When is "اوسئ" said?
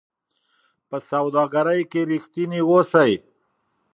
2.69-3.11